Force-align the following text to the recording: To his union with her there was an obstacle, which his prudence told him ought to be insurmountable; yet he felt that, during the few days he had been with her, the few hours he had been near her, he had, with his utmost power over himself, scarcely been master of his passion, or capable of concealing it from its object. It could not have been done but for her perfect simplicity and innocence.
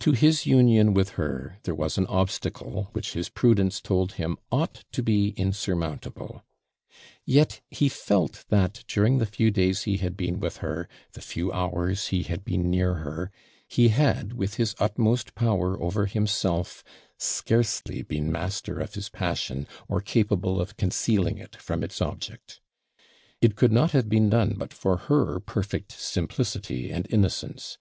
To 0.00 0.12
his 0.12 0.44
union 0.44 0.92
with 0.92 1.12
her 1.12 1.56
there 1.62 1.74
was 1.74 1.96
an 1.96 2.04
obstacle, 2.08 2.90
which 2.92 3.14
his 3.14 3.30
prudence 3.30 3.80
told 3.80 4.12
him 4.20 4.36
ought 4.52 4.84
to 4.92 5.02
be 5.02 5.28
insurmountable; 5.38 6.44
yet 7.24 7.62
he 7.70 7.88
felt 7.88 8.44
that, 8.50 8.84
during 8.86 9.16
the 9.16 9.24
few 9.24 9.50
days 9.50 9.84
he 9.84 9.96
had 9.96 10.18
been 10.18 10.38
with 10.38 10.58
her, 10.58 10.86
the 11.14 11.22
few 11.22 11.50
hours 11.50 12.08
he 12.08 12.24
had 12.24 12.44
been 12.44 12.68
near 12.70 12.96
her, 12.96 13.30
he 13.66 13.88
had, 13.88 14.34
with 14.34 14.56
his 14.56 14.74
utmost 14.78 15.34
power 15.34 15.82
over 15.82 16.04
himself, 16.04 16.84
scarcely 17.16 18.02
been 18.02 18.30
master 18.30 18.78
of 18.80 18.92
his 18.92 19.08
passion, 19.08 19.66
or 19.88 20.02
capable 20.02 20.60
of 20.60 20.76
concealing 20.76 21.38
it 21.38 21.56
from 21.56 21.82
its 21.82 22.02
object. 22.02 22.60
It 23.40 23.56
could 23.56 23.72
not 23.72 23.92
have 23.92 24.10
been 24.10 24.28
done 24.28 24.56
but 24.58 24.74
for 24.74 24.98
her 25.08 25.40
perfect 25.40 25.92
simplicity 25.92 26.90
and 26.92 27.06
innocence. 27.08 27.78